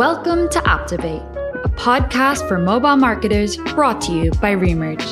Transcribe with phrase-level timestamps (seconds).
[0.00, 1.20] Welcome to Apptivate,
[1.62, 5.06] a podcast for mobile marketers brought to you by Remerge.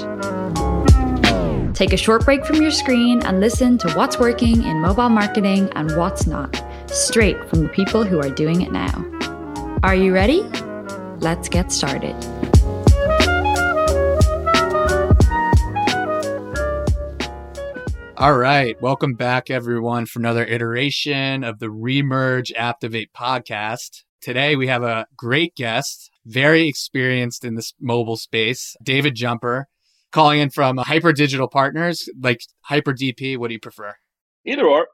[1.75, 5.69] Take a short break from your screen and listen to what's working in mobile marketing
[5.75, 9.05] and what's not, straight from the people who are doing it now.
[9.83, 10.41] Are you ready?
[11.19, 12.15] Let's get started.
[18.17, 18.75] All right.
[18.81, 24.05] Welcome back, everyone, for another iteration of the Remerge Activate podcast.
[24.21, 29.69] Today, we have a great guest, very experienced in this mobile space, David Jumper,
[30.11, 33.39] calling in from Hyper Digital Partners, like Hyper DP.
[33.39, 33.95] What do you prefer?
[34.45, 34.89] Either or.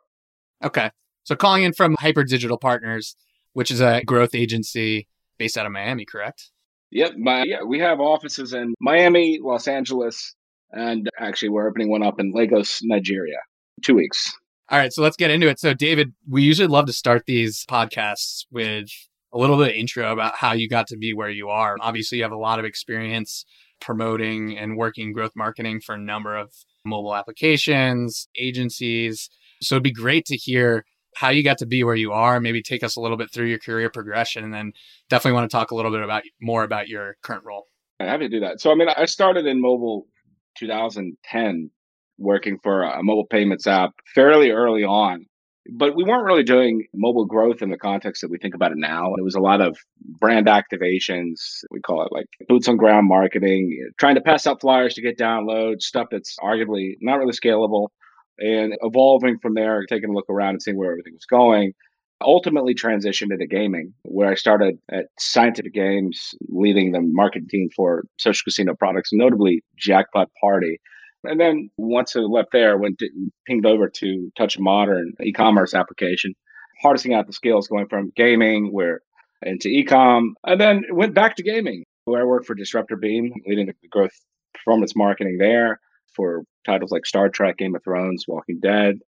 [0.63, 0.91] Okay.
[1.23, 3.17] So, calling in from Hyper Digital Partners,
[3.55, 6.51] which is a growth agency based out of Miami, correct?
[6.91, 7.15] Yep.
[7.17, 10.35] My, yeah, we have offices in Miami, Los Angeles,
[10.71, 13.39] and actually, we're opening one up in Lagos, Nigeria.
[13.83, 14.31] Two weeks.
[14.69, 15.59] All right, so let's get into it.
[15.59, 18.89] So, David, we usually love to start these podcasts with
[19.35, 21.77] a little bit of intro about how you got to be where you are.
[21.81, 23.45] Obviously, you have a lot of experience
[23.81, 26.53] promoting and working growth marketing for a number of
[26.85, 29.29] mobile applications, agencies.
[29.61, 30.85] So, it'd be great to hear
[31.17, 32.41] how you got to be where you are.
[32.41, 34.73] Maybe take us a little bit through your career progression, and then
[35.11, 37.67] definitely want to talk a little bit about more about your current role.
[38.01, 38.61] I'm happy to do that.
[38.61, 40.07] So, I mean, I started in mobile
[40.59, 41.71] 2010
[42.19, 45.27] working for a mobile payments app fairly early on.
[45.73, 48.79] But we weren't really doing mobile growth in the context that we think about it
[48.79, 49.15] now.
[49.15, 49.79] It was a lot of
[50.21, 51.61] brand activations.
[51.71, 55.19] We call it like boots on ground marketing, trying to pass out flyers to get
[55.19, 57.89] downloads, stuff that's arguably not really scalable.
[58.39, 61.73] And evolving from there, taking a look around and seeing where everything was going
[62.25, 68.05] ultimately transitioned into gaming, where I started at Scientific Games, leading the marketing team for
[68.19, 70.81] social casino products, notably Jackpot Party.
[71.25, 73.09] And then once I left there, went to,
[73.47, 76.35] pinged over to Touch Modern e-commerce application,
[76.83, 79.01] harnessing out the skills going from gaming where
[79.43, 83.67] into ecom, and then went back to gaming, where I worked for Disruptor Beam, leading
[83.67, 84.19] the growth
[84.55, 85.81] performance marketing there
[86.15, 89.01] for titles like Star Trek, Game of Thrones, Walking Dead,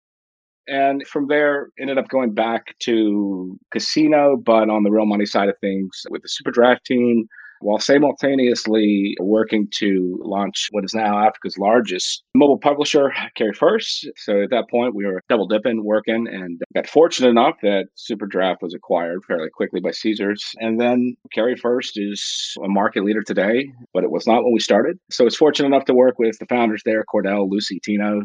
[0.69, 5.48] and from there, ended up going back to casino, but on the real money side
[5.48, 7.28] of things with the Super Draft team,
[7.61, 14.06] while simultaneously working to launch what is now Africa's largest mobile publisher, Carry1st.
[14.17, 18.27] So at that point, we were double dipping, working, and got fortunate enough that Super
[18.27, 20.53] Draft was acquired fairly quickly by Caesars.
[20.59, 24.99] And then Carry1st is a market leader today, but it was not when we started.
[25.11, 28.22] So it's fortunate enough to work with the founders there, Cordel, Lucy, Tino,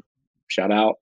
[0.48, 0.96] shout out.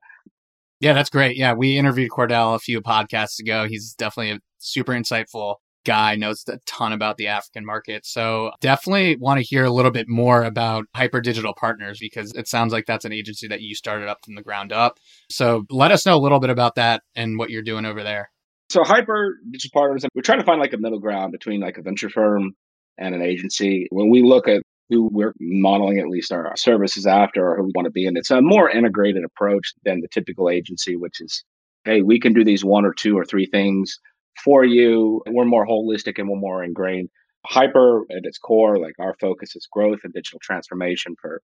[0.80, 1.36] Yeah, that's great.
[1.36, 3.68] Yeah, we interviewed Cordel a few podcasts ago.
[3.68, 8.06] He's definitely super insightful guy, knows a ton about the African market.
[8.06, 12.48] So definitely want to hear a little bit more about Hyper Digital Partners because it
[12.48, 14.98] sounds like that's an agency that you started up from the ground up.
[15.30, 18.32] So let us know a little bit about that and what you're doing over there.
[18.70, 21.82] So Hyper Digital Partners, we're trying to find like a middle ground between like a
[21.82, 22.54] venture firm
[22.98, 23.88] and an agency.
[23.90, 27.72] When we look at who we're modeling at least our services after or who we
[27.76, 28.08] want to be.
[28.08, 31.44] And it's a more integrated approach than the typical agency, which is,
[31.86, 34.00] hey, we can do these one or two or three things
[34.44, 35.22] for you.
[35.28, 37.10] We're more holistic and we're more ingrained.
[37.46, 41.42] Hyper at its core, like our focus is growth and digital transformation for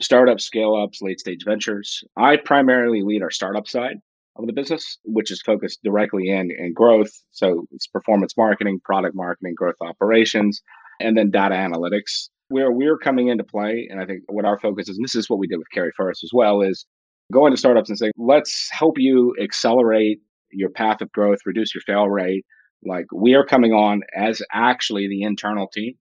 [0.00, 2.02] startups, scale ups, late stage ventures.
[2.16, 3.96] I primarily lead our startup side
[4.36, 7.10] of the business, which is focused directly in, in growth.
[7.32, 10.62] So it's performance marketing, product marketing, growth operations,
[11.00, 14.88] and then data analytics where we're coming into play, and I think what our focus
[14.88, 16.86] is, and this is what we did with Carry1st as well, is
[17.32, 20.20] go into startups and say, let's help you accelerate
[20.50, 22.44] your path of growth, reduce your fail rate.
[22.84, 25.94] Like we are coming on as actually the internal team,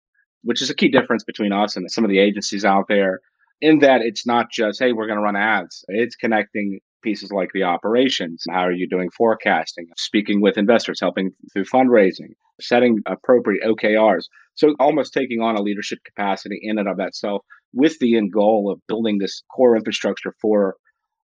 [0.44, 3.22] which is a key difference between us and some of the agencies out there,
[3.62, 5.84] in that it's not just, hey, we're going to run ads.
[5.88, 8.44] It's connecting pieces like the operations.
[8.50, 9.88] How are you doing forecasting?
[9.98, 14.26] Speaking with investors, helping through fundraising, setting appropriate OKRs.
[14.56, 18.72] So almost taking on a leadership capacity in and of itself with the end goal
[18.72, 20.76] of building this core infrastructure for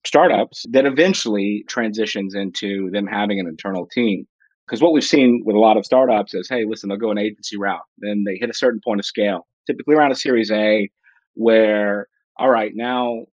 [0.07, 4.25] startups that eventually transitions into them having an internal team.
[4.65, 7.17] Because what we've seen with a lot of startups is, hey, listen, they'll go an
[7.17, 7.79] agency route.
[7.99, 10.89] Then they hit a certain point of scale, typically around a series A,
[11.35, 12.07] where,
[12.37, 13.25] all right, now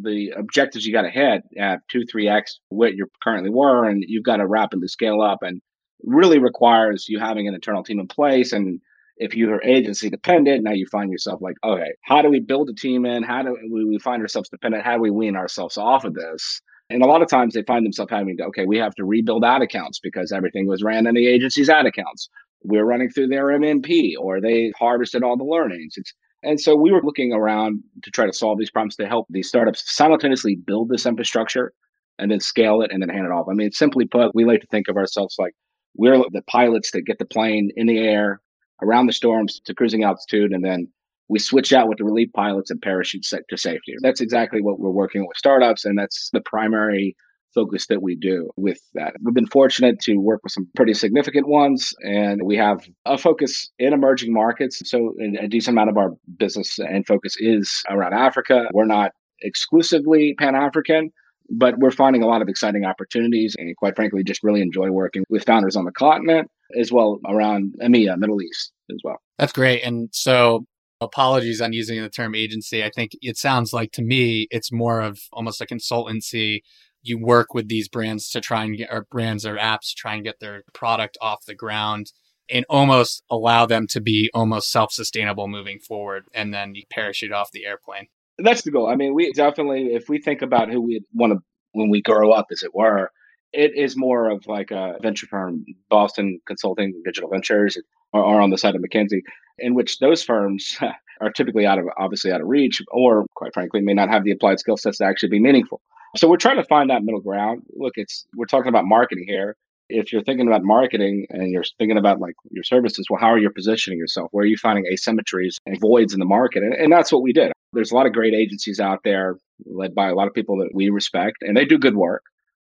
[0.00, 4.24] the objectives you got ahead at two, three X what you currently were, and you've
[4.24, 5.60] got to rapidly scale up and
[6.04, 8.80] really requires you having an internal team in place and
[9.18, 12.74] if you're agency dependent, now you find yourself like, okay, how do we build a
[12.74, 13.22] team in?
[13.22, 14.84] How do we find ourselves dependent?
[14.84, 16.62] How do we wean ourselves off of this?
[16.90, 19.44] And a lot of times they find themselves having to, okay, we have to rebuild
[19.44, 22.30] ad accounts because everything was ran in the agency's ad accounts.
[22.62, 25.94] We're running through their MMP or they harvested all the learnings.
[25.96, 29.26] It's, and so we were looking around to try to solve these problems to help
[29.28, 31.72] these startups simultaneously build this infrastructure
[32.18, 33.46] and then scale it and then hand it off.
[33.50, 35.54] I mean, simply put, we like to think of ourselves like
[35.94, 38.40] We're the pilots that get the plane in the air
[38.82, 40.88] around the storms to cruising altitude, and then
[41.28, 43.94] we switch out with the relief pilots and parachute to safety.
[44.02, 47.16] That's exactly what we're working with startups, and that's the primary
[47.54, 49.14] focus that we do with that.
[49.22, 53.70] We've been fortunate to work with some pretty significant ones, and we have a focus
[53.78, 54.80] in emerging markets.
[54.84, 58.66] So, a decent amount of our business and focus is around Africa.
[58.72, 61.10] We're not exclusively Pan African,
[61.50, 65.24] but we're finding a lot of exciting opportunities and quite frankly just really enjoy working
[65.28, 69.18] with founders on the continent as well around EMEA, Middle East as well.
[69.38, 69.82] That's great.
[69.82, 70.64] And so
[71.00, 72.82] apologies on using the term agency.
[72.84, 76.60] I think it sounds like to me it's more of almost a consultancy.
[77.02, 80.24] You work with these brands to try and get or brands or apps try and
[80.24, 82.12] get their product off the ground
[82.50, 87.52] and almost allow them to be almost self-sustainable moving forward and then you parachute off
[87.52, 88.06] the airplane.
[88.38, 88.88] That's the goal.
[88.88, 91.38] I mean, we definitely, if we think about who we want to,
[91.72, 93.10] when we grow up, as it were,
[93.52, 97.78] it is more of like a venture firm, Boston Consulting, Digital Ventures,
[98.12, 99.22] or on the side of McKinsey,
[99.58, 100.78] in which those firms
[101.20, 104.30] are typically out of, obviously out of reach, or quite frankly, may not have the
[104.30, 105.80] applied skill sets to actually be meaningful.
[106.16, 107.62] So we're trying to find that middle ground.
[107.76, 109.56] Look, it's we're talking about marketing here
[109.88, 113.38] if you're thinking about marketing and you're thinking about like your services, well, how are
[113.38, 114.28] you positioning yourself?
[114.32, 116.62] Where are you finding asymmetries and voids in the market?
[116.62, 117.52] And, and, that's what we did.
[117.72, 119.36] There's a lot of great agencies out there
[119.66, 122.22] led by a lot of people that we respect, and they do good work.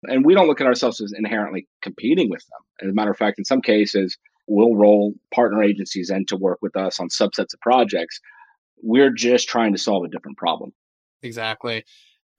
[0.09, 2.89] And we don't look at ourselves as inherently competing with them.
[2.89, 4.17] As a matter of fact, in some cases,
[4.47, 8.21] we'll roll partner agencies in to work with us on subsets of projects.
[8.83, 10.73] We're just trying to solve a different problem.
[11.23, 11.85] Exactly.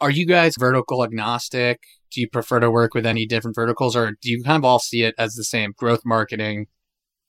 [0.02, 1.80] Are you guys vertical agnostic?
[2.16, 4.80] do you prefer to work with any different verticals or do you kind of all
[4.80, 6.68] see it as the same growth marketing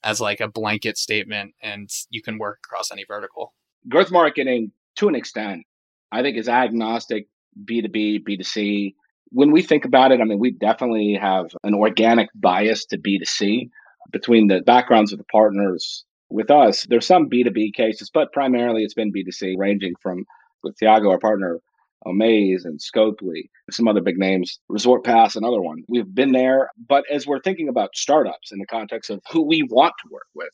[0.04, 3.52] as like a blanket statement and you can work across any vertical?
[3.88, 5.64] Growth marketing to an extent,
[6.12, 7.26] I think is agnostic
[7.68, 8.94] B2B, B2C.
[9.30, 13.70] When we think about it, I mean, we definitely have an organic bias to B2C
[14.12, 16.86] between the backgrounds of the partners with us.
[16.88, 20.24] There's some B2B cases, but primarily it's been B2C, ranging from
[20.62, 21.60] with Thiago, our partner,
[22.06, 25.82] Omaze and Scopely, some other big names, Resort Pass, another one.
[25.88, 26.70] We've been there.
[26.88, 30.26] But as we're thinking about startups in the context of who we want to work
[30.34, 30.50] with,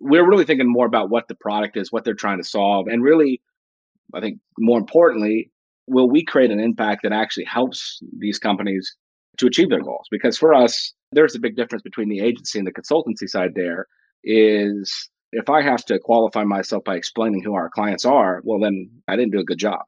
[0.00, 2.86] we're really thinking more about what the product is, what they're trying to solve.
[2.88, 3.40] And really,
[4.14, 5.50] I think more importantly,
[5.86, 8.96] will we create an impact that actually helps these companies
[9.38, 10.06] to achieve their goals?
[10.10, 13.86] Because for us, there's a big difference between the agency and the consultancy side there
[14.24, 18.90] is if I have to qualify myself by explaining who our clients are, well, then
[19.08, 19.80] I didn't do a good job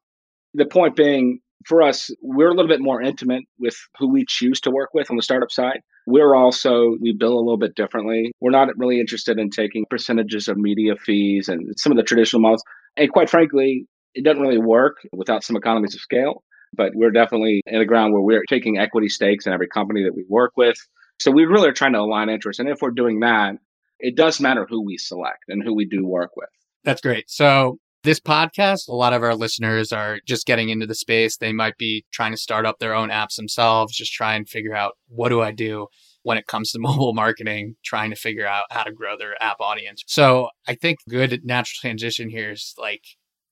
[0.55, 4.61] the point being, for us, we're a little bit more intimate with who we choose
[4.61, 5.81] to work with on the startup side.
[6.07, 8.33] We're also, we bill a little bit differently.
[8.41, 12.43] We're not really interested in taking percentages of media fees and some of the traditional
[12.43, 12.63] models.
[12.97, 16.45] And quite frankly, it doesn't really work without some economies of scale.
[16.77, 20.15] But we're definitely in a ground where we're taking equity stakes in every company that
[20.15, 20.77] we work with.
[21.21, 22.59] So we really are trying to align interests.
[22.59, 23.55] And if we're doing that,
[24.01, 26.49] it does matter who we select and who we do work with.
[26.83, 27.31] That's great.
[27.31, 31.37] So this podcast, a lot of our listeners are just getting into the space.
[31.37, 34.75] They might be trying to start up their own apps themselves, just try and figure
[34.75, 35.87] out what do I do
[36.23, 39.57] when it comes to mobile marketing, trying to figure out how to grow their app
[39.61, 40.03] audience.
[40.07, 43.03] So I think good natural transition here is like,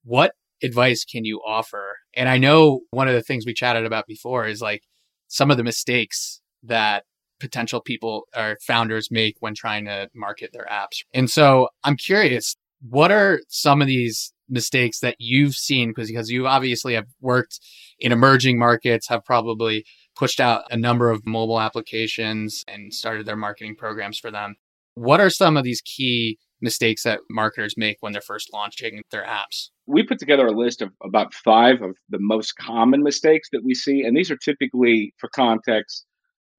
[0.03, 0.33] what
[0.63, 1.97] advice can you offer?
[2.15, 4.83] And I know one of the things we chatted about before is like
[5.27, 7.03] some of the mistakes that
[7.39, 11.03] potential people or founders make when trying to market their apps.
[11.13, 16.29] And so I'm curious, what are some of these mistakes that you've seen because because
[16.29, 17.59] you obviously have worked
[17.99, 19.85] in emerging markets have probably
[20.15, 24.55] pushed out a number of mobile applications and started their marketing programs for them
[24.95, 29.25] what are some of these key mistakes that marketers make when they're first launching their
[29.25, 33.63] apps we put together a list of about five of the most common mistakes that
[33.63, 36.05] we see and these are typically for context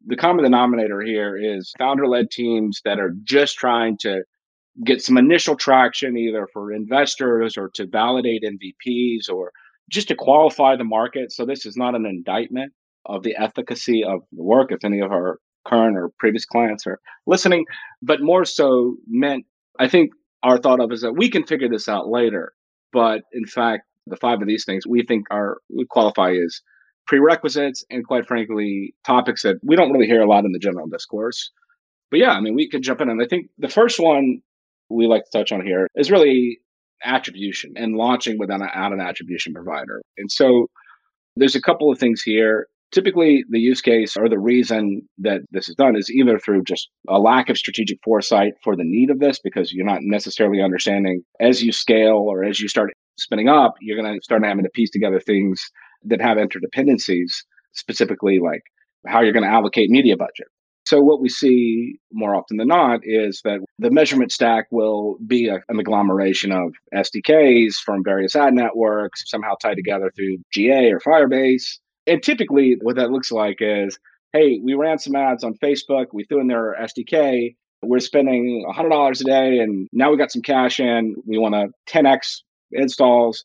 [0.07, 4.23] the common denominator here is founder led teams that are just trying to
[4.83, 9.53] get some initial traction either for investors or to validate MVPs or
[9.91, 11.31] just to qualify the market.
[11.31, 12.73] So this is not an indictment
[13.07, 16.99] of the efficacy of the work if any of our current or previous clients are
[17.27, 17.67] listening,
[18.03, 19.45] but more so meant
[19.79, 20.13] I think
[20.43, 22.53] our thought of is that we can figure this out later.
[22.93, 26.61] But in fact, the five of these things we think are we qualify as
[27.07, 30.87] prerequisites and quite frankly topics that we don't really hear a lot in the general
[30.87, 31.51] discourse.
[32.11, 34.41] But yeah, I mean we could jump in and I think the first one
[34.91, 36.61] we like to touch on here is really
[37.03, 40.03] attribution and launching without an attribution provider.
[40.17, 40.69] And so
[41.37, 42.69] there's a couple of things here.
[42.95, 46.89] Typically, the use case or the reason that this is done is either through just
[47.09, 51.21] a lack of strategic foresight for the need of this, because you're not necessarily understanding
[51.41, 54.71] as you scale or as you start spinning up, you're going to start having to
[54.71, 55.69] piece together things
[56.05, 57.33] that have interdependencies,
[57.73, 58.63] specifically like
[59.09, 60.47] how you're going to allocate media budget.
[60.87, 65.49] so what we see more often than not is that the measurement stack will be
[65.49, 71.01] a, an agglomeration of SDKs from various ad networks, somehow tied together through GA or
[71.01, 71.79] Firebase.
[72.07, 73.99] And typically, what that looks like is
[74.33, 79.21] hey, we ran some ads on Facebook, we threw in their SDK, we're spending $100
[79.21, 82.41] a day, and now we got some cash in, we want to 10x
[82.73, 83.45] installs,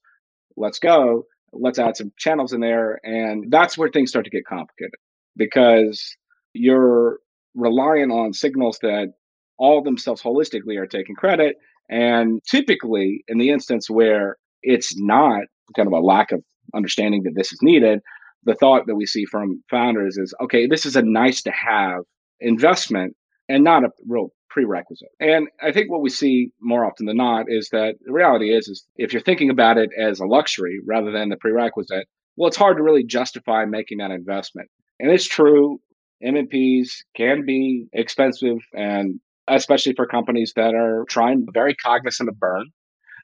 [0.57, 1.25] let's go.
[1.51, 2.99] Let's add some channels in there.
[3.03, 4.95] And that's where things start to get complicated
[5.35, 6.15] because
[6.53, 7.19] you're
[7.55, 9.13] relying on signals that
[9.57, 11.55] all themselves holistically are taking credit.
[11.89, 15.41] And typically, in the instance where it's not
[15.75, 16.43] kind of a lack of
[16.75, 18.01] understanding that this is needed,
[18.43, 22.01] the thought that we see from founders is okay, this is a nice to have
[22.39, 23.15] investment
[23.47, 25.09] and not a real prerequisite.
[25.19, 28.67] And I think what we see more often than not is that the reality is
[28.67, 32.57] is if you're thinking about it as a luxury rather than the prerequisite, well, it's
[32.57, 34.69] hard to really justify making that investment.
[34.99, 35.79] And it's true,
[36.23, 42.65] MMPs can be expensive and especially for companies that are trying very cognizant of burn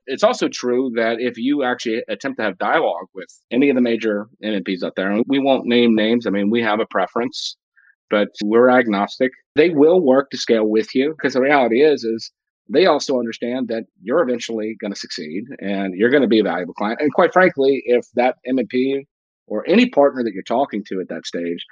[0.07, 3.81] it's also true that if you actually attempt to have dialogue with any of the
[3.81, 7.55] major MMPs out there, and we won't name names, I mean, we have a preference,
[8.09, 9.31] but we're agnostic.
[9.55, 12.31] They will work to scale with you because the reality is, is
[12.69, 16.43] they also understand that you're eventually going to succeed and you're going to be a
[16.43, 16.99] valuable client.
[17.01, 19.05] And quite frankly, if that MMP
[19.47, 21.63] or any partner that you're talking to at that stage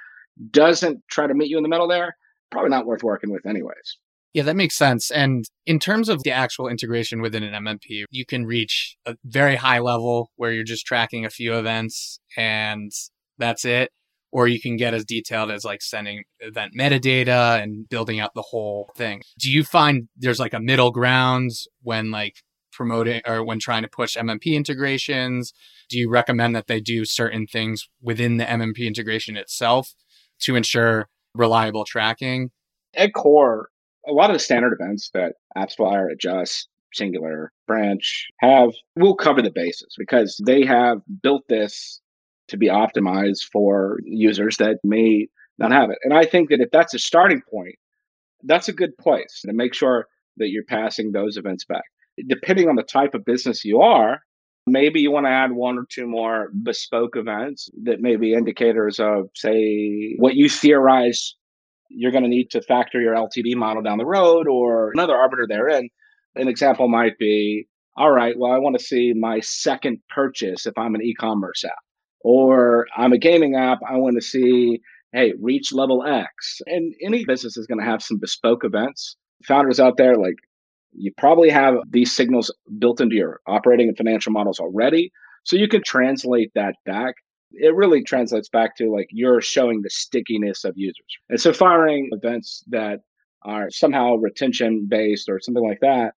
[0.50, 2.16] doesn't try to meet you in the middle there,
[2.50, 3.98] probably not worth working with anyways.
[4.34, 5.12] Yeah, that makes sense.
[5.12, 9.54] And in terms of the actual integration within an MMP, you can reach a very
[9.54, 12.90] high level where you're just tracking a few events and
[13.38, 13.90] that's it.
[14.32, 18.42] Or you can get as detailed as like sending event metadata and building out the
[18.42, 19.22] whole thing.
[19.38, 22.34] Do you find there's like a middle ground when like
[22.72, 25.52] promoting or when trying to push MMP integrations?
[25.88, 29.94] Do you recommend that they do certain things within the MMP integration itself
[30.40, 32.50] to ensure reliable tracking?
[32.96, 33.68] At core,
[34.08, 39.50] a lot of the standard events that AppsFlyer, Adjust, Singular, Branch have will cover the
[39.50, 42.00] bases because they have built this
[42.48, 45.98] to be optimized for users that may not have it.
[46.02, 47.76] And I think that if that's a starting point,
[48.44, 50.06] that's a good place to make sure
[50.36, 51.84] that you're passing those events back.
[52.28, 54.20] Depending on the type of business you are,
[54.66, 59.00] maybe you want to add one or two more bespoke events that may be indicators
[59.00, 61.34] of, say, what you theorize
[61.94, 65.46] you're going to need to factor your LTV model down the road or another arbiter
[65.48, 65.88] therein.
[66.34, 70.76] An example might be, all right, well, I want to see my second purchase if
[70.76, 71.72] I'm an e-commerce app,
[72.20, 73.78] or I'm a gaming app.
[73.88, 74.80] I want to see,
[75.12, 76.60] hey, reach level X.
[76.66, 79.16] And any business is going to have some bespoke events.
[79.44, 80.36] Founders out there, like
[80.92, 85.12] you probably have these signals built into your operating and financial models already.
[85.44, 87.14] So you can translate that back
[87.58, 91.04] it really translates back to like you're showing the stickiness of users.
[91.28, 93.00] And so firing events that
[93.44, 96.14] are somehow retention based or something like that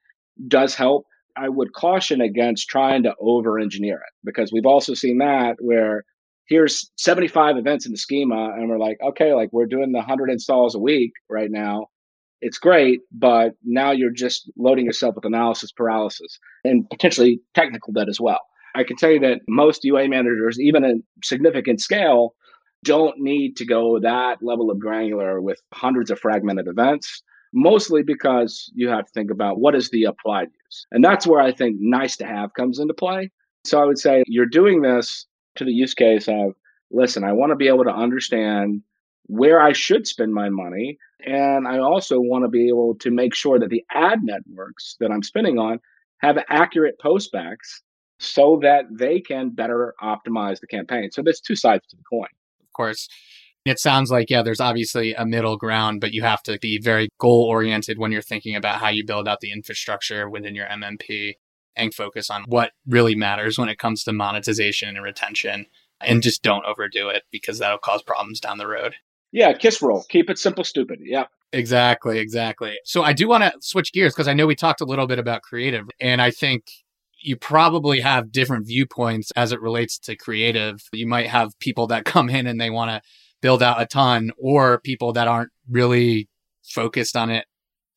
[0.47, 1.05] does help.
[1.35, 6.03] I would caution against trying to over engineer it because we've also seen that where
[6.47, 10.29] here's 75 events in the schema and we're like, okay, like we're doing the 100
[10.29, 11.87] installs a week right now.
[12.41, 18.09] It's great, but now you're just loading yourself with analysis paralysis and potentially technical debt
[18.09, 18.41] as well.
[18.77, 22.35] I can tell you that most UA managers, even at significant scale,
[22.83, 28.71] don't need to go that level of granular with hundreds of fragmented events, mostly because
[28.75, 30.85] you have to think about what is the applied use.
[30.91, 33.31] And that's where I think nice to have comes into play.
[33.65, 36.53] So I would say you're doing this to the use case of
[36.91, 38.83] listen, I want to be able to understand
[39.23, 40.99] where I should spend my money.
[41.25, 45.09] And I also want to be able to make sure that the ad networks that
[45.11, 45.79] I'm spending on
[46.19, 47.81] have accurate postbacks
[48.19, 51.11] so that they can better optimize the campaign.
[51.11, 52.29] So there's two sides to the coin.
[52.61, 53.07] Of course.
[53.65, 57.09] It sounds like, yeah, there's obviously a middle ground, but you have to be very
[57.19, 61.33] goal oriented when you're thinking about how you build out the infrastructure within your MMP
[61.75, 65.65] and focus on what really matters when it comes to monetization and retention.
[65.99, 68.95] And just don't overdo it because that'll cause problems down the road.
[69.31, 70.05] Yeah, KISS rule.
[70.09, 70.99] Keep it simple, stupid.
[71.01, 71.25] Yeah.
[71.53, 72.77] Exactly, exactly.
[72.83, 75.17] So I do want to switch gears because I know we talked a little bit
[75.17, 76.65] about creative, and I think
[77.27, 80.81] you probably have different viewpoints as it relates to creative.
[80.93, 83.01] You might have people that come in and they want to
[83.41, 86.27] build out a ton, or people that aren't really
[86.63, 87.45] focused on it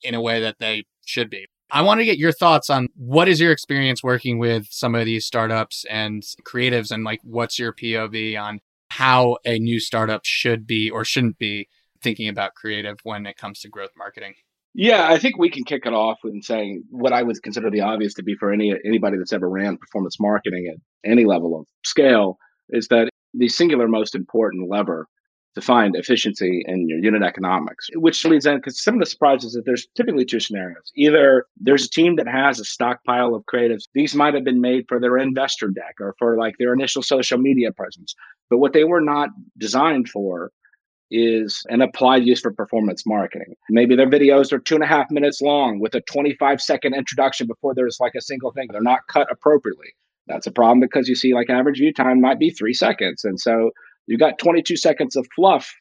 [0.02, 1.46] in a way that they should be.
[1.70, 5.06] I want to get your thoughts on what is your experience working with some of
[5.06, 8.60] these startups and creatives, and like what's your POV on
[8.90, 11.68] how a new startup should be or shouldn't be
[12.02, 14.34] thinking about creative when it comes to growth marketing?
[14.74, 17.80] Yeah, I think we can kick it off with saying what I would consider the
[17.80, 21.66] obvious to be for any anybody that's ever ran performance marketing at any level of
[21.84, 25.08] scale is that the singular most important lever
[25.56, 29.52] to find efficiency in your unit economics, which leads in because some of the surprises
[29.54, 30.92] that there's typically two scenarios.
[30.96, 33.88] Either there's a team that has a stockpile of creatives.
[33.94, 37.38] These might have been made for their investor deck or for like their initial social
[37.38, 38.14] media presence.
[38.48, 40.52] But what they were not designed for
[41.10, 43.54] is an applied use for performance marketing.
[43.68, 47.46] Maybe their videos are two and a half minutes long with a 25 second introduction
[47.46, 48.68] before there's like a single thing.
[48.70, 49.94] They're not cut appropriately.
[50.26, 53.24] That's a problem because you see, like, average view time might be three seconds.
[53.24, 53.70] And so
[54.06, 55.74] you got 22 seconds of fluff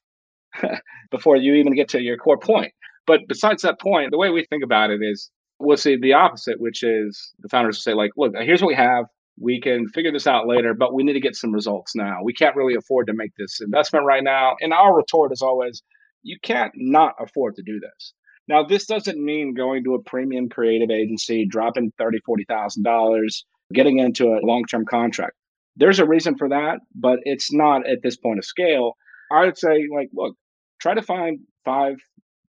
[1.12, 2.72] before you even get to your core point.
[3.06, 6.60] But besides that point, the way we think about it is we'll see the opposite,
[6.60, 9.06] which is the founders say, like, look, here's what we have.
[9.42, 12.18] We can figure this out later, but we need to get some results now.
[12.24, 14.56] We can't really afford to make this investment right now.
[14.60, 15.82] And our retort is always,
[16.24, 18.14] you can't not afford to do this.
[18.50, 23.46] Now, this doesn't mean going to a premium creative agency, dropping thirty, forty thousand dollars,
[23.74, 25.36] getting into a long-term contract.
[25.76, 28.94] There's a reason for that, but it's not at this point of scale.
[29.32, 30.36] I would say, like, look,
[30.82, 31.98] try to find five,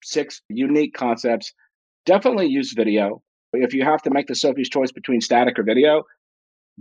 [0.04, 1.54] six unique concepts.
[2.06, 3.22] Definitely use video.
[3.54, 6.04] If you have to make the Sophie's choice between static or video,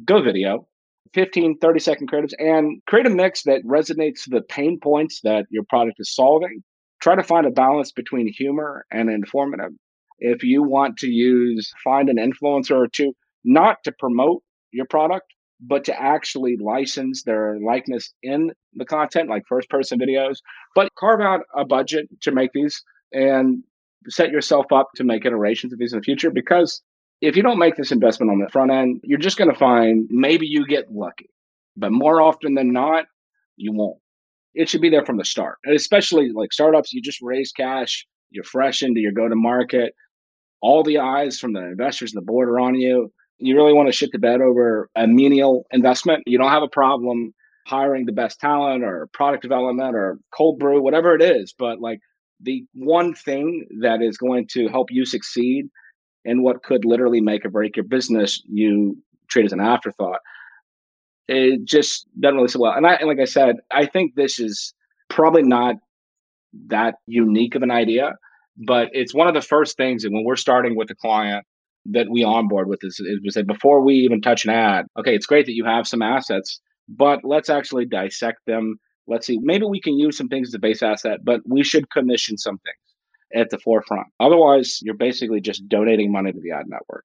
[0.05, 0.67] go video.
[1.15, 5.45] 15, 30 second creatives and create a mix that resonates to the pain points that
[5.51, 6.63] your product is solving.
[7.03, 9.73] Try to find a balance between humor and informative.
[10.21, 13.13] If you want to use, find an influencer or two,
[13.45, 15.27] not to promote your product,
[15.61, 20.37] but to actually license their likeness in the content, like first person videos,
[20.75, 22.83] but carve out a budget to make these
[23.13, 23.63] and
[24.09, 26.31] set yourself up to make iterations of these in the future.
[26.31, 26.83] Because
[27.23, 30.07] if you don't make this investment on the front end, you're just going to find
[30.11, 31.31] maybe you get lucky,
[31.77, 33.05] but more often than not,
[33.57, 33.99] you won't.
[34.55, 38.07] It should be there from the start, and especially like startups, you just raise cash,
[38.31, 39.95] you're fresh into your go to market.
[40.61, 43.11] All the eyes from the investors and the board are on you
[43.43, 46.69] you really want to shit the bed over a menial investment, you don't have a
[46.69, 47.35] problem
[47.67, 51.55] hiring the best talent or product development or cold brew, whatever it is.
[51.57, 52.01] But like
[52.41, 55.67] the one thing that is going to help you succeed
[56.25, 58.97] and what could literally make or break your business, you
[59.29, 60.21] treat as an afterthought.
[61.29, 62.73] It just doesn't really sit well.
[62.73, 64.75] And I, and like I said, I think this is
[65.09, 65.77] probably not
[66.69, 68.13] that unique of an idea,
[68.67, 70.05] but it's one of the first things.
[70.05, 71.47] And when we're starting with a client,
[71.87, 75.15] that we onboard with this is we say before we even touch an ad, okay,
[75.15, 78.77] it's great that you have some assets, but let's actually dissect them.
[79.09, 81.91] Let's see, maybe we can use some things as a base asset, but we should
[81.91, 82.77] commission some things
[83.35, 84.09] at the forefront.
[84.21, 87.05] Otherwise, you're basically just donating money to the ad network.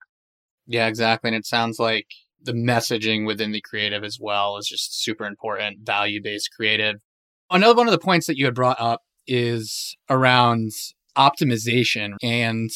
[0.66, 1.30] Yeah, exactly.
[1.30, 2.08] And it sounds like
[2.42, 6.96] the messaging within the creative as well is just super important, value based creative.
[7.50, 10.72] Another one of the points that you had brought up is around
[11.18, 12.70] optimization and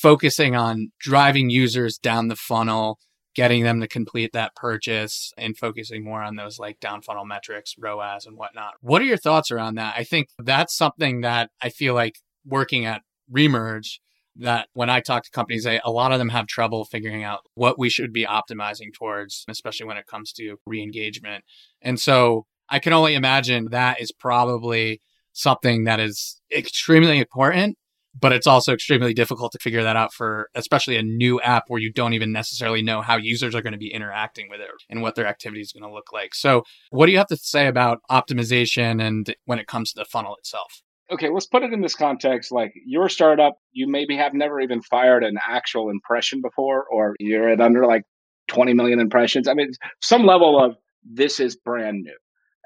[0.00, 2.98] focusing on driving users down the funnel,
[3.34, 7.74] getting them to complete that purchase and focusing more on those like down funnel metrics,
[7.78, 8.74] ROAS and whatnot.
[8.80, 9.94] What are your thoughts around that?
[9.96, 13.98] I think that's something that I feel like working at Remerge
[14.36, 17.78] that when I talk to companies, a lot of them have trouble figuring out what
[17.78, 21.44] we should be optimizing towards, especially when it comes to re-engagement.
[21.82, 25.02] And so I can only imagine that is probably
[25.32, 27.76] something that is extremely important
[28.18, 31.80] but it's also extremely difficult to figure that out for especially a new app where
[31.80, 35.02] you don't even necessarily know how users are going to be interacting with it and
[35.02, 36.34] what their activity is going to look like.
[36.34, 40.04] So, what do you have to say about optimization and when it comes to the
[40.04, 40.82] funnel itself?
[41.12, 42.52] Okay, let's put it in this context.
[42.52, 47.50] Like your startup, you maybe have never even fired an actual impression before, or you're
[47.50, 48.04] at under like
[48.48, 49.46] 20 million impressions.
[49.46, 52.16] I mean, some level of this is brand new.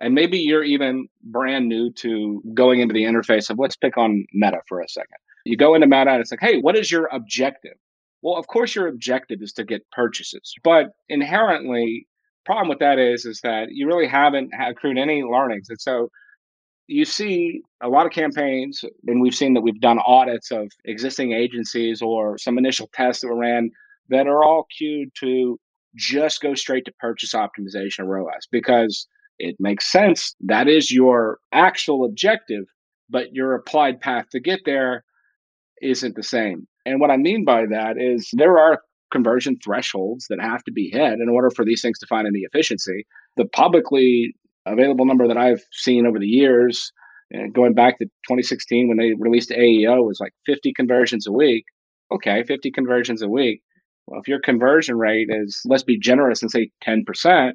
[0.00, 4.26] And maybe you're even brand new to going into the interface of let's pick on
[4.32, 5.16] Meta for a second.
[5.44, 7.76] You go into Meta and it's like, hey, what is your objective?
[8.22, 12.08] Well, of course, your objective is to get purchases, but inherently,
[12.44, 16.10] problem with that is is that you really haven't accrued any learnings, and so
[16.88, 21.32] you see a lot of campaigns, and we've seen that we've done audits of existing
[21.32, 23.70] agencies or some initial tests that were ran
[24.08, 25.58] that are all cued to
[25.96, 30.34] just go straight to purchase optimization or ROAS because it makes sense.
[30.40, 32.64] That is your actual objective,
[33.10, 35.04] but your applied path to get there
[35.82, 36.66] isn't the same.
[36.84, 38.80] And what I mean by that is there are
[39.12, 42.40] conversion thresholds that have to be hit in order for these things to find any
[42.40, 43.06] efficiency.
[43.36, 44.34] The publicly
[44.66, 46.92] available number that I've seen over the years,
[47.30, 51.64] and going back to 2016 when they released AEO, was like 50 conversions a week.
[52.12, 53.62] Okay, 50 conversions a week.
[54.06, 57.54] Well, if your conversion rate is, let's be generous and say 10%,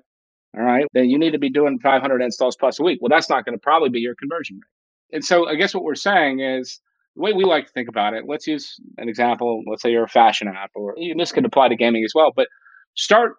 [0.57, 2.99] all right, then you need to be doing 500 installs plus a week.
[3.01, 5.15] Well, that's not going to probably be your conversion rate.
[5.15, 6.81] And so I guess what we're saying is
[7.15, 9.63] the way we like to think about it, let's use an example.
[9.65, 12.47] Let's say you're a fashion app, or this could apply to gaming as well, but
[12.95, 13.33] start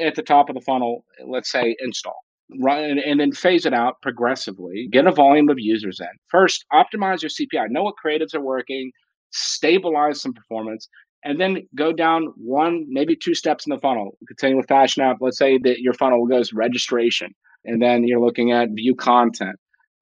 [0.00, 2.18] at the top of the funnel, let's say install.
[2.60, 4.88] Run and then phase it out progressively.
[4.90, 6.06] Get a volume of users in.
[6.28, 7.70] First, optimize your CPI.
[7.70, 8.92] Know what creatives are working,
[9.30, 10.88] stabilize some performance,
[11.24, 14.16] and then go down one, maybe two steps in the funnel.
[14.28, 15.16] Continue with Fashion App.
[15.20, 19.56] Let's say that your funnel goes registration, and then you're looking at view content,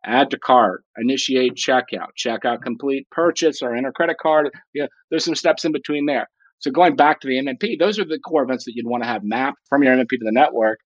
[0.05, 4.51] add to cart, initiate checkout, checkout complete, purchase, or enter credit card.
[4.75, 6.29] Yeah, there's some steps in between there.
[6.59, 9.09] So going back to the MMP, those are the core events that you'd want to
[9.09, 10.79] have mapped from your MMP to the network.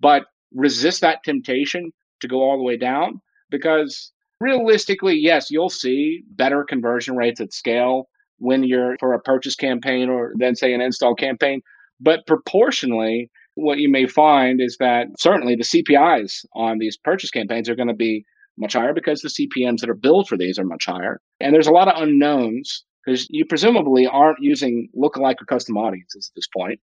[0.00, 1.90] But resist that temptation
[2.20, 7.52] to go all the way down because realistically, yes, you'll see better conversion rates at
[7.52, 11.60] scale when you're for a purchase campaign or then say an install campaign.
[12.00, 17.68] But proportionally, what you may find is that certainly the CPIs on these purchase campaigns
[17.68, 18.24] are going to be
[18.58, 21.20] much higher because the CPMs that are billed for these are much higher.
[21.40, 26.30] And there's a lot of unknowns because you presumably aren't using lookalike or custom audiences
[26.30, 26.80] at this point.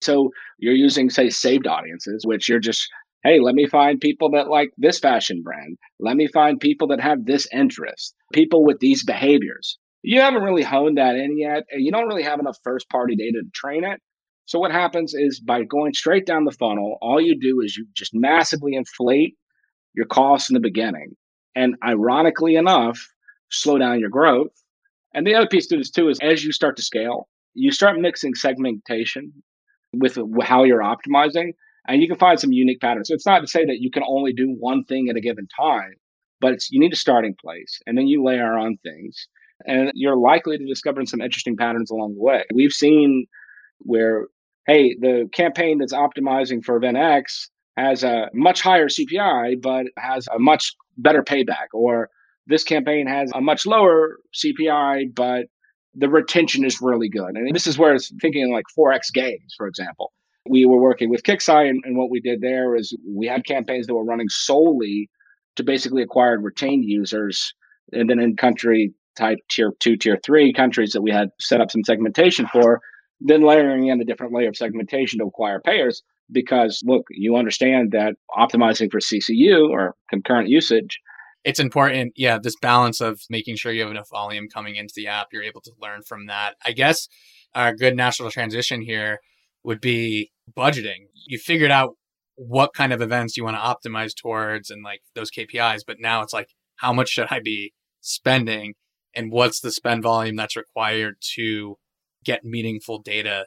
[0.00, 2.88] So you're using, say, saved audiences, which you're just,
[3.24, 5.76] hey, let me find people that like this fashion brand.
[5.98, 9.78] Let me find people that have this interest, people with these behaviors.
[10.02, 13.16] You haven't really honed that in yet, and you don't really have enough first party
[13.16, 14.00] data to train it.
[14.46, 17.86] So what happens is by going straight down the funnel, all you do is you
[17.94, 19.36] just massively inflate
[19.94, 21.12] your costs in the beginning.
[21.54, 23.06] And ironically enough,
[23.50, 24.50] slow down your growth.
[25.14, 28.00] And the other piece to this too is as you start to scale, you start
[28.00, 29.32] mixing segmentation
[29.92, 31.52] with how you're optimizing
[31.88, 33.08] and you can find some unique patterns.
[33.08, 35.48] So it's not to say that you can only do one thing at a given
[35.58, 35.94] time,
[36.40, 39.28] but you need a starting place and then you layer on things
[39.66, 42.44] and you're likely to discover some interesting patterns along the way.
[42.54, 43.26] We've seen
[43.78, 44.26] where,
[44.66, 50.28] hey, the campaign that's optimizing for event X has a much higher CPI, but has
[50.28, 52.10] a much better payback, or
[52.46, 55.46] this campaign has a much lower CPI, but
[55.94, 57.34] the retention is really good.
[57.34, 60.12] And this is where it's thinking like 4X games, for example.
[60.48, 63.86] We were working with Kixeye, and, and what we did there is we had campaigns
[63.86, 65.10] that were running solely
[65.56, 67.52] to basically acquire and retain users.
[67.92, 71.70] And then in country type tier two, tier three countries that we had set up
[71.70, 72.80] some segmentation for,
[73.20, 76.02] then layering in a different layer of segmentation to acquire payers.
[76.32, 81.00] Because look, you understand that optimizing for CCU or concurrent usage
[81.44, 85.06] it's important, yeah, this balance of making sure you have enough volume coming into the
[85.06, 85.28] app.
[85.32, 86.56] You're able to learn from that.
[86.64, 87.08] I guess
[87.54, 89.20] a good natural transition here
[89.64, 91.06] would be budgeting.
[91.26, 91.96] You figured out
[92.36, 96.22] what kind of events you want to optimize towards and like those KPIs, but now
[96.22, 98.74] it's like, how much should I be spending
[99.14, 101.76] and what's the spend volume that's required to
[102.24, 103.46] get meaningful data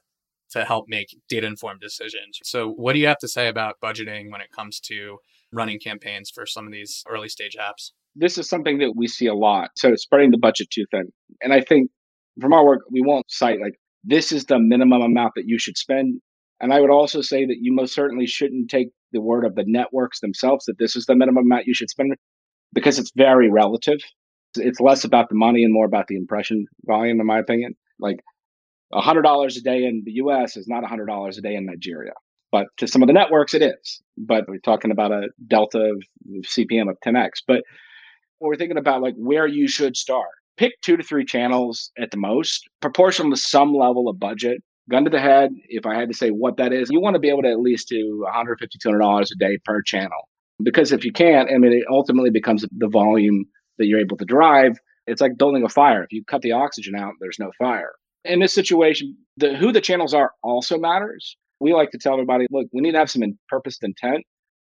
[0.52, 2.40] to help make data informed decisions.
[2.44, 5.18] So, what do you have to say about budgeting when it comes to
[5.54, 7.92] running campaigns for some of these early stage apps?
[8.16, 9.70] This is something that we see a lot.
[9.78, 11.12] So, spreading the budget too thin.
[11.42, 11.90] And I think
[12.40, 15.78] from our work, we won't cite like this is the minimum amount that you should
[15.78, 16.20] spend.
[16.60, 19.64] And I would also say that you most certainly shouldn't take the word of the
[19.66, 22.14] networks themselves that this is the minimum amount you should spend
[22.74, 24.00] because it's very relative.
[24.56, 27.76] It's less about the money and more about the impression volume, in my opinion.
[28.00, 28.18] Like
[28.94, 32.14] $100 a day in the US is not $100 a day in Nigeria.
[32.54, 34.04] But to some of the networks, it is.
[34.16, 36.04] But we're talking about a delta of
[36.46, 37.42] CPM of 10x.
[37.48, 37.64] But
[38.40, 40.30] we're thinking about like where you should start.
[40.56, 44.62] Pick two to three channels at the most, proportional to some level of budget.
[44.88, 47.20] Gun to the head, if I had to say what that is, you want to
[47.20, 50.30] be able to at least do $150, $200 a day per channel.
[50.62, 53.46] Because if you can't, I mean, it ultimately becomes the volume
[53.80, 54.78] that you're able to drive.
[55.08, 56.04] It's like building a fire.
[56.04, 57.94] If you cut the oxygen out, there's no fire
[58.26, 61.38] in this situation, the who the channels are also matters.
[61.60, 64.24] We like to tell everybody, look, we need to have some in purposed intent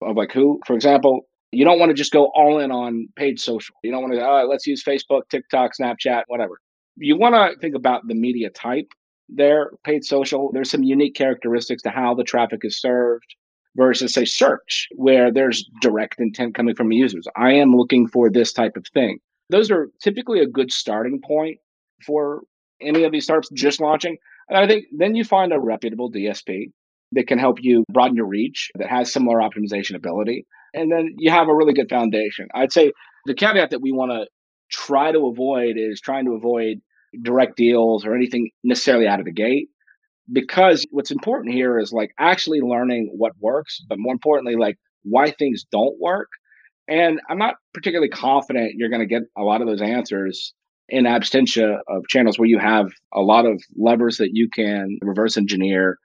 [0.01, 3.39] of like who, for example, you don't want to just go all in on paid
[3.39, 3.75] social.
[3.83, 6.59] You don't want to, oh, let's use Facebook, TikTok, Snapchat, whatever.
[6.97, 8.87] You want to think about the media type
[9.29, 10.51] there, paid social.
[10.53, 13.35] There's some unique characteristics to how the traffic is served
[13.75, 17.27] versus say search, where there's direct intent coming from users.
[17.35, 19.19] I am looking for this type of thing.
[19.49, 21.59] Those are typically a good starting point
[22.05, 22.41] for
[22.81, 24.17] any of these startups just launching.
[24.49, 26.71] And I think then you find a reputable DSP
[27.13, 30.45] that can help you broaden your reach, that has similar optimization ability.
[30.73, 32.47] And then you have a really good foundation.
[32.53, 32.91] I'd say
[33.25, 34.27] the caveat that we want to
[34.71, 36.77] try to avoid is trying to avoid
[37.21, 39.69] direct deals or anything necessarily out of the gate.
[40.31, 45.31] Because what's important here is like actually learning what works, but more importantly, like why
[45.31, 46.27] things don't work.
[46.89, 50.53] And I'm not particularly confident you're going to get a lot of those answers
[50.89, 55.38] in absentia of channels where you have a lot of levers that you can reverse
[55.38, 55.97] engineer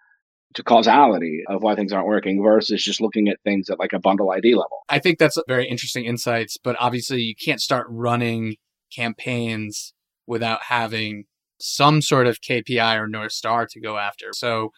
[0.54, 3.98] to causality of why things aren't working versus just looking at things at like a
[3.98, 4.82] bundle ID level.
[4.88, 8.56] I think that's very interesting insights, but obviously you can't start running
[8.94, 9.94] campaigns
[10.26, 11.24] without having
[11.58, 14.30] some sort of KPI or North Star to go after.
[14.32, 14.72] So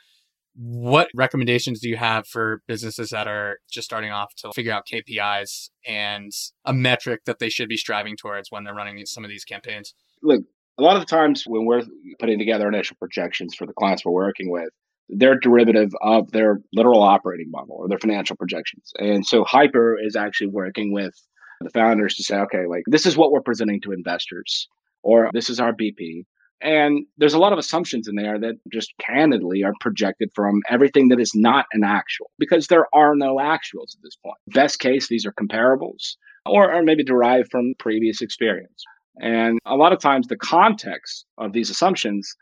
[0.54, 4.86] What recommendations do you have for businesses that are just starting off to figure out
[4.86, 6.30] KPIs and
[6.64, 9.94] a metric that they should be striving towards when they're running some of these campaigns?
[10.22, 10.42] Look,
[10.78, 11.82] a lot of the times when we're
[12.18, 14.70] putting together initial projections for the clients we're working with,
[15.08, 18.92] they're derivative of their literal operating model or their financial projections.
[18.98, 21.14] And so Hyper is actually working with
[21.60, 24.68] the founders to say, okay, like this is what we're presenting to investors,
[25.02, 26.24] or this is our BP.
[26.64, 31.08] And there's a lot of assumptions in there that just candidly are projected from everything
[31.08, 34.38] that is not an actual because there are no actuals at this point.
[34.48, 38.82] Best case, these are comparables or, or maybe derived from previous experience.
[39.20, 42.34] And a lot of times the context of these assumptions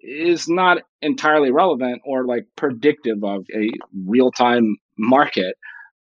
[0.00, 3.70] is not entirely relevant or like predictive of a
[4.04, 5.54] real time market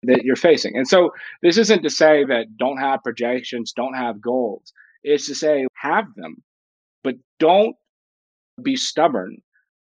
[0.04, 0.76] that you're facing.
[0.76, 4.74] And so this isn't to say that don't have projections, don't have goals.
[5.04, 6.44] It's to say have them,
[7.06, 7.76] but don't
[8.62, 9.38] be stubborn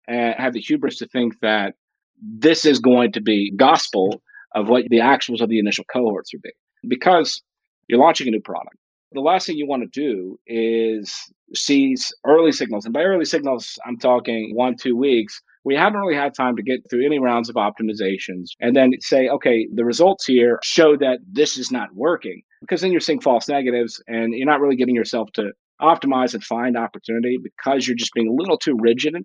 [0.07, 1.75] and have the hubris to think that
[2.21, 4.21] this is going to be gospel
[4.53, 6.51] of what the actuals of the initial cohorts would be
[6.89, 7.41] because
[7.87, 8.75] you're launching a new product
[9.13, 11.13] the last thing you want to do is
[11.53, 12.85] seize early signals.
[12.85, 15.41] And by early signals, I'm talking one, two weeks.
[15.63, 19.27] We haven't really had time to get through any rounds of optimizations and then say,
[19.27, 23.47] okay, the results here show that this is not working because then you're seeing false
[23.47, 28.13] negatives and you're not really giving yourself to optimize and find opportunity because you're just
[28.13, 29.15] being a little too rigid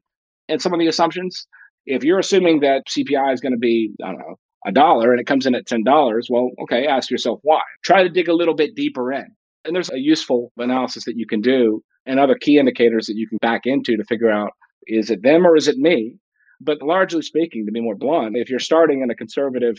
[0.48, 1.46] in some of the assumptions.
[1.84, 5.20] If you're assuming that CPI is going to be, I don't know, a dollar and
[5.20, 5.84] it comes in at $10,
[6.28, 7.60] well, okay, ask yourself why.
[7.84, 9.26] Try to dig a little bit deeper in.
[9.64, 13.28] And there's a useful analysis that you can do and other key indicators that you
[13.28, 14.52] can back into to figure out
[14.86, 16.16] is it them or is it me?
[16.60, 19.76] But largely speaking, to be more blunt, if you're starting in a conservative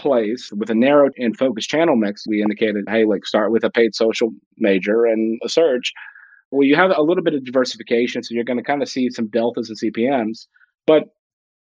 [0.00, 3.70] place with a narrow and focused channel mix, we indicated, hey, like start with a
[3.70, 5.92] paid social major and a search.
[6.50, 9.10] Well, you have a little bit of diversification, so you're going to kind of see
[9.10, 10.46] some deltas and CPMs.
[10.86, 11.04] But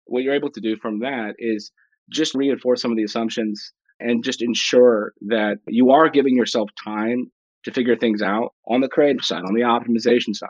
[0.05, 1.71] what you're able to do from that is
[2.11, 7.31] just reinforce some of the assumptions and just ensure that you are giving yourself time
[7.63, 10.49] to figure things out on the creative side, on the optimization side,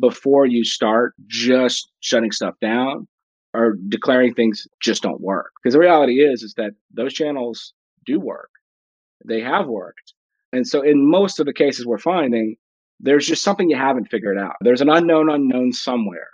[0.00, 3.06] before you start just shutting stuff down
[3.54, 5.52] or declaring things just don't work.
[5.62, 7.72] Because the reality is, is that those channels
[8.06, 8.50] do work.
[9.26, 10.14] They have worked.
[10.52, 12.56] And so in most of the cases we're finding,
[13.00, 14.56] there's just something you haven't figured out.
[14.60, 16.28] There's an unknown unknown somewhere.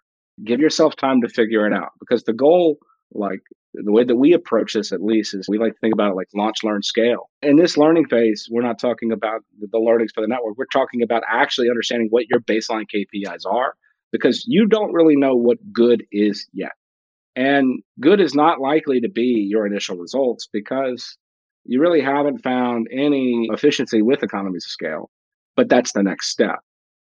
[0.45, 2.79] Give yourself time to figure it out because the goal,
[3.13, 3.41] like
[3.75, 6.15] the way that we approach this at least is we like to think about it
[6.15, 10.21] like launch learn scale in this learning phase we're not talking about the learnings for
[10.21, 13.75] the network we're talking about actually understanding what your baseline kpis are
[14.13, 16.73] because you don't really know what good is yet
[17.37, 21.17] and good is not likely to be your initial results because
[21.65, 25.11] you really haven't found any efficiency with economies of scale
[25.57, 26.61] but that's the next step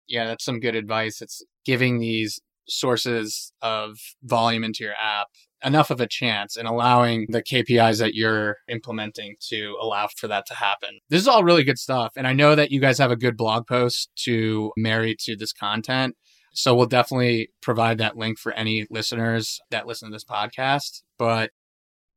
[0.08, 5.28] yeah that's some good advice it's giving these sources of volume into your app
[5.64, 10.46] enough of a chance and allowing the KPIs that you're implementing to allow for that
[10.48, 11.00] to happen.
[11.10, 12.14] This is all really good stuff.
[12.18, 15.54] And I know that you guys have a good blog post to marry to this
[15.54, 16.16] content.
[16.54, 21.02] So we'll definitely provide that link for any listeners that listen to this podcast.
[21.18, 21.52] But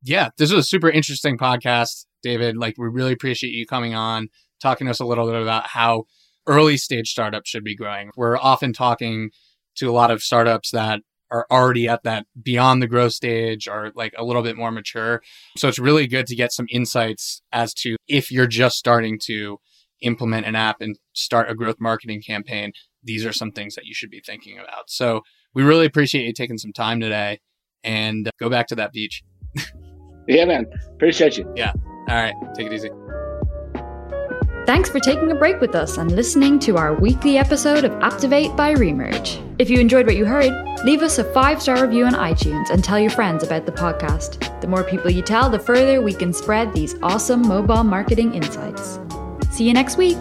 [0.03, 2.57] yeah, this was a super interesting podcast, David.
[2.57, 4.29] Like, we really appreciate you coming on,
[4.61, 6.05] talking to us a little bit about how
[6.47, 8.11] early stage startups should be growing.
[8.17, 9.31] We're often talking
[9.77, 13.91] to a lot of startups that are already at that beyond the growth stage or
[13.95, 15.23] like a little bit more mature.
[15.57, 19.59] So it's really good to get some insights as to if you're just starting to
[20.03, 22.73] implement an app and start a growth marketing campaign,
[23.07, 24.91] these are some things that you should be thinking about.
[24.91, 25.23] So
[25.55, 27.41] we really appreciate you taking some time today
[27.83, 29.23] and uh, go back to that beach.
[30.29, 30.67] yeah, man.
[30.93, 31.51] Appreciate you.
[31.57, 31.73] Yeah.
[32.09, 32.35] All right.
[32.55, 32.91] Take it easy.
[34.67, 38.57] Thanks for taking a break with us and listening to our weekly episode of Activate
[38.57, 39.41] by Remerge.
[39.61, 40.53] If you enjoyed what you heard,
[40.85, 44.61] leave us a five star review on iTunes and tell your friends about the podcast.
[44.61, 48.99] The more people you tell, the further we can spread these awesome mobile marketing insights.
[49.53, 50.19] See you next week.